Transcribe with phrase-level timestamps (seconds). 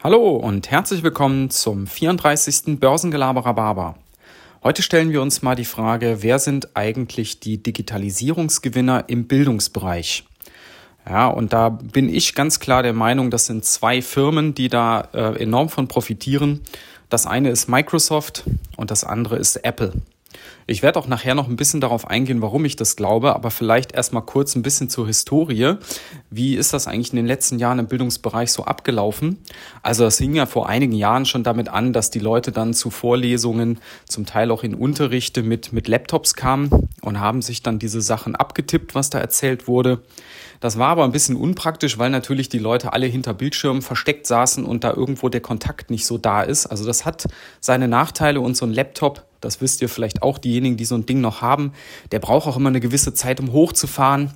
[0.00, 2.78] Hallo und herzlich willkommen zum 34.
[2.78, 3.96] Börsengelaberer Barber.
[4.62, 10.24] Heute stellen wir uns mal die Frage, wer sind eigentlich die Digitalisierungsgewinner im Bildungsbereich?
[11.04, 15.08] Ja, und da bin ich ganz klar der Meinung, das sind zwei Firmen, die da
[15.12, 16.60] äh, enorm von profitieren.
[17.10, 18.44] Das eine ist Microsoft
[18.76, 19.94] und das andere ist Apple.
[20.66, 23.92] Ich werde auch nachher noch ein bisschen darauf eingehen, warum ich das glaube, aber vielleicht
[23.92, 25.76] erstmal kurz ein bisschen zur Historie.
[26.30, 29.38] Wie ist das eigentlich in den letzten Jahren im Bildungsbereich so abgelaufen?
[29.82, 32.90] Also es hing ja vor einigen Jahren schon damit an, dass die Leute dann zu
[32.90, 38.02] Vorlesungen, zum Teil auch in Unterrichte mit, mit Laptops kamen und haben sich dann diese
[38.02, 40.02] Sachen abgetippt, was da erzählt wurde.
[40.60, 44.64] Das war aber ein bisschen unpraktisch, weil natürlich die Leute alle hinter Bildschirmen versteckt saßen
[44.64, 46.66] und da irgendwo der Kontakt nicht so da ist.
[46.66, 47.26] Also das hat
[47.60, 51.06] seine Nachteile und so ein Laptop, das wisst ihr vielleicht auch, diejenigen, die so ein
[51.06, 51.72] Ding noch haben,
[52.12, 54.32] der braucht auch immer eine gewisse Zeit, um hochzufahren.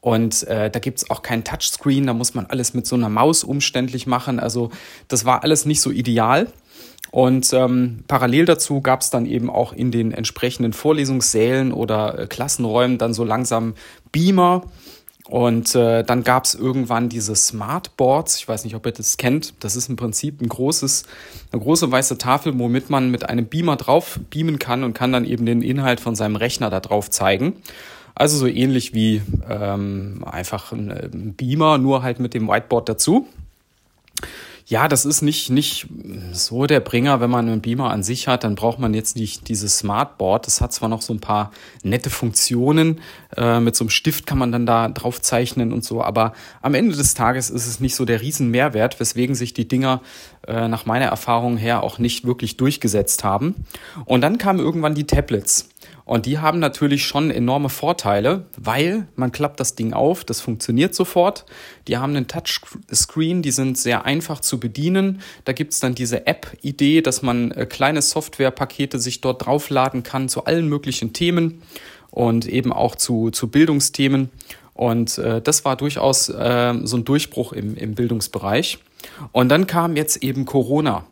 [0.00, 3.42] Und äh, da gibt's auch kein Touchscreen, da muss man alles mit so einer Maus
[3.42, 4.38] umständlich machen.
[4.38, 4.70] Also
[5.08, 6.48] das war alles nicht so ideal.
[7.10, 12.98] Und ähm, parallel dazu gab's dann eben auch in den entsprechenden Vorlesungssälen oder äh, Klassenräumen
[12.98, 13.74] dann so langsam
[14.10, 14.64] Beamer,
[15.28, 18.36] und äh, dann gab es irgendwann diese Smartboards.
[18.36, 19.54] Ich weiß nicht, ob ihr das kennt.
[19.60, 21.04] Das ist im Prinzip ein großes,
[21.50, 25.24] eine große weiße Tafel, womit man mit einem Beamer drauf beamen kann und kann dann
[25.24, 27.54] eben den Inhalt von seinem Rechner da drauf zeigen.
[28.14, 33.26] Also so ähnlich wie ähm, einfach ein Beamer, nur halt mit dem Whiteboard dazu
[34.66, 35.86] ja, das ist nicht, nicht
[36.32, 39.48] so der Bringer, wenn man einen Beamer an sich hat, dann braucht man jetzt nicht
[39.48, 40.46] dieses Smartboard.
[40.46, 41.50] Das hat zwar noch so ein paar
[41.82, 43.00] nette Funktionen.
[43.36, 46.74] Äh, mit so einem Stift kann man dann da drauf zeichnen und so, aber am
[46.74, 50.00] Ende des Tages ist es nicht so der riesen Mehrwert, weswegen sich die Dinger
[50.46, 53.66] äh, nach meiner Erfahrung her auch nicht wirklich durchgesetzt haben.
[54.06, 55.68] Und dann kamen irgendwann die Tablets.
[56.04, 60.94] Und die haben natürlich schon enorme Vorteile, weil man klappt das Ding auf, das funktioniert
[60.94, 61.46] sofort.
[61.88, 65.22] Die haben einen Touchscreen, die sind sehr einfach zu bedienen.
[65.44, 70.44] Da gibt's dann diese App-Idee, dass man äh, kleine Softwarepakete sich dort draufladen kann zu
[70.44, 71.62] allen möglichen Themen
[72.10, 74.30] und eben auch zu, zu Bildungsthemen.
[74.74, 78.78] Und äh, das war durchaus äh, so ein Durchbruch im, im Bildungsbereich.
[79.32, 81.06] Und dann kam jetzt eben Corona.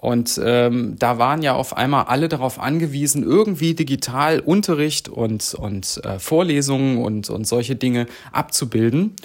[0.00, 6.00] Und ähm, da waren ja auf einmal alle darauf angewiesen, irgendwie digital Unterricht und, und
[6.04, 9.16] äh, Vorlesungen und, und solche Dinge abzubilden.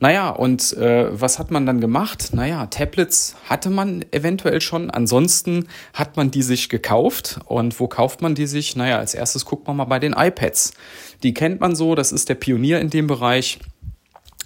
[0.00, 2.34] Naja, und äh, was hat man dann gemacht?
[2.34, 4.90] Naja, Tablets hatte man eventuell schon.
[4.90, 7.40] Ansonsten hat man die sich gekauft.
[7.46, 8.76] Und wo kauft man die sich?
[8.76, 10.74] Naja, als erstes guckt man mal bei den iPads.
[11.22, 13.58] Die kennt man so, das ist der Pionier in dem Bereich.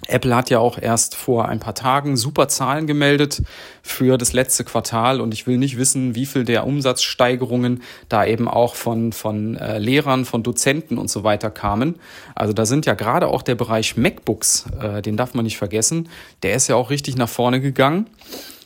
[0.07, 3.41] Apple hat ja auch erst vor ein paar Tagen super Zahlen gemeldet
[3.81, 8.47] für das letzte Quartal und ich will nicht wissen, wie viel der Umsatzsteigerungen da eben
[8.47, 11.99] auch von, von äh, Lehrern, von Dozenten und so weiter kamen.
[12.35, 16.09] Also da sind ja gerade auch der Bereich MacBooks, äh, den darf man nicht vergessen,
[16.43, 18.09] der ist ja auch richtig nach vorne gegangen.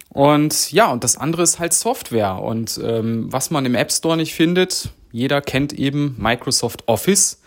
[0.10, 2.42] Und ja, und das andere ist halt Software.
[2.42, 7.40] Und ähm, was man im App Store nicht findet, jeder kennt eben Microsoft Office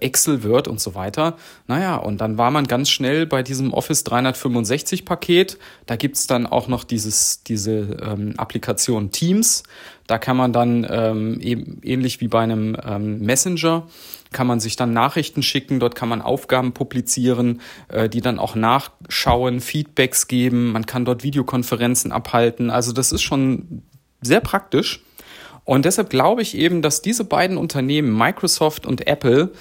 [0.00, 1.36] Excel, Word und so weiter.
[1.66, 5.58] Naja, und dann war man ganz schnell bei diesem Office 365 Paket.
[5.86, 9.62] Da gibt's dann auch noch dieses, diese ähm, Applikation Teams.
[10.06, 13.86] Da kann man dann ähm, eben ähnlich wie bei einem ähm, Messenger
[14.34, 18.54] kann man sich dann Nachrichten schicken, dort kann man Aufgaben publizieren, äh, die dann auch
[18.54, 22.68] nachschauen, Feedbacks geben, man kann dort Videokonferenzen abhalten.
[22.68, 23.82] Also das ist schon
[24.20, 25.02] sehr praktisch.
[25.64, 29.52] Und deshalb glaube ich eben, dass diese beiden Unternehmen, Microsoft und Apple,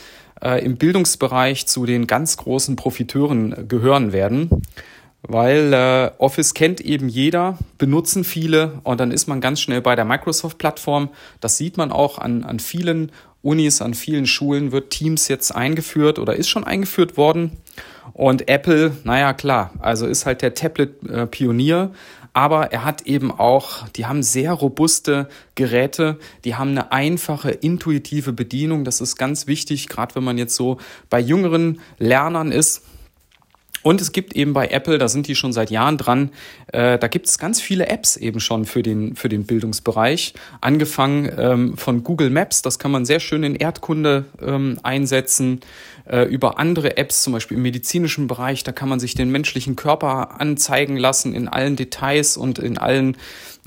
[0.42, 4.50] äh, im Bildungsbereich zu den ganz großen Profiteuren gehören werden.
[5.26, 9.96] Weil äh, Office kennt eben jeder, benutzen viele und dann ist man ganz schnell bei
[9.96, 11.10] der Microsoft-Plattform.
[11.40, 13.10] Das sieht man auch an, an vielen
[13.42, 17.52] Unis, an vielen Schulen wird Teams jetzt eingeführt oder ist schon eingeführt worden.
[18.12, 21.92] Und Apple, naja klar, also ist halt der Tablet-Pionier,
[22.34, 28.34] aber er hat eben auch, die haben sehr robuste Geräte, die haben eine einfache, intuitive
[28.34, 28.84] Bedienung.
[28.84, 30.78] Das ist ganz wichtig, gerade wenn man jetzt so
[31.10, 32.84] bei jüngeren Lernern ist.
[33.84, 36.32] Und es gibt eben bei Apple, da sind die schon seit Jahren dran,
[36.72, 40.34] äh, da gibt es ganz viele Apps eben schon für den, für den Bildungsbereich.
[40.62, 45.60] Angefangen ähm, von Google Maps, das kann man sehr schön in Erdkunde ähm, einsetzen,
[46.10, 49.76] äh, über andere Apps, zum Beispiel im medizinischen Bereich, da kann man sich den menschlichen
[49.76, 53.18] Körper anzeigen lassen in allen Details und in allen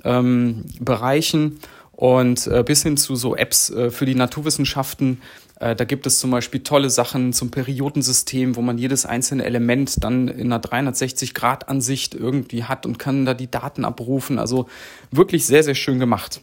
[0.05, 1.61] ähm, Bereichen
[1.93, 5.21] und äh, bis hin zu so Apps äh, für die Naturwissenschaften.
[5.61, 10.03] Äh, da gibt es zum Beispiel tolle Sachen zum Periodensystem, wo man jedes einzelne Element
[10.05, 14.39] dann in einer 360-Grad-Ansicht irgendwie hat und kann da die Daten abrufen.
[14.39, 14.67] Also
[15.11, 16.41] wirklich sehr, sehr schön gemacht.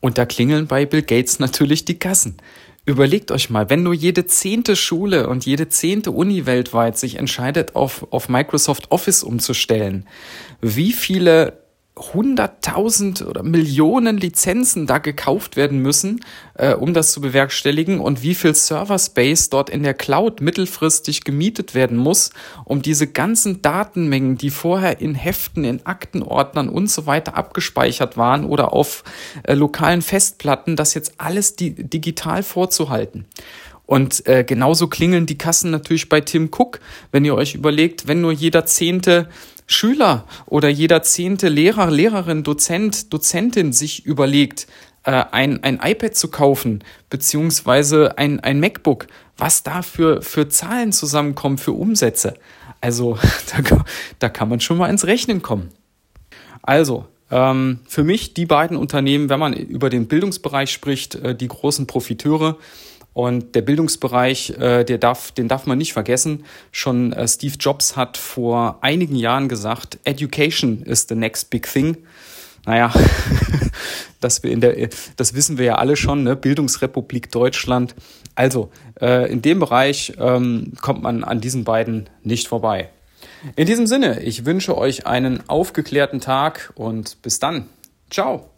[0.00, 2.36] Und da klingeln bei Bill Gates natürlich die Kassen.
[2.84, 7.74] Überlegt euch mal, wenn nur jede zehnte Schule und jede zehnte Uni weltweit sich entscheidet,
[7.74, 10.06] auf, auf Microsoft Office umzustellen,
[10.60, 11.65] wie viele
[11.98, 16.20] hunderttausend oder Millionen Lizenzen da gekauft werden müssen,
[16.54, 21.24] äh, um das zu bewerkstelligen und wie viel Server Space dort in der Cloud mittelfristig
[21.24, 22.30] gemietet werden muss,
[22.64, 28.44] um diese ganzen Datenmengen, die vorher in Heften, in Aktenordnern und so weiter abgespeichert waren
[28.44, 29.02] oder auf
[29.44, 33.24] äh, lokalen Festplatten, das jetzt alles di digital vorzuhalten.
[33.86, 36.80] Und äh, genauso klingeln die Kassen natürlich bei Tim Cook,
[37.12, 39.28] wenn ihr euch überlegt, wenn nur jeder zehnte
[39.66, 44.66] Schüler oder jeder zehnte Lehrer, Lehrerin, Dozent, Dozentin sich überlegt,
[45.02, 50.92] äh, ein, ein iPad zu kaufen, beziehungsweise ein, ein MacBook, was da für, für Zahlen
[50.92, 52.34] zusammenkommen, für Umsätze.
[52.80, 53.18] Also
[53.70, 53.84] da,
[54.18, 55.70] da kann man schon mal ins Rechnen kommen.
[56.62, 61.48] Also, ähm, für mich die beiden Unternehmen, wenn man über den Bildungsbereich spricht, äh, die
[61.48, 62.56] großen Profiteure.
[63.16, 66.44] Und der Bildungsbereich, äh, der darf, den darf man nicht vergessen.
[66.70, 71.96] Schon äh, Steve Jobs hat vor einigen Jahren gesagt, Education is the next big thing.
[72.66, 72.92] Naja,
[74.20, 76.36] das, wir in der, das wissen wir ja alle schon, ne?
[76.36, 77.94] Bildungsrepublik Deutschland.
[78.34, 78.70] Also,
[79.00, 82.90] äh, in dem Bereich ähm, kommt man an diesen beiden nicht vorbei.
[83.54, 87.66] In diesem Sinne, ich wünsche euch einen aufgeklärten Tag und bis dann.
[88.10, 88.50] Ciao.